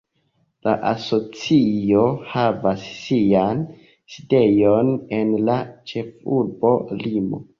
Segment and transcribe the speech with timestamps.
[0.67, 3.61] La asocio havas sian
[4.15, 5.59] sidejon en la
[5.93, 6.73] ĉefurbo
[7.05, 7.45] Limo.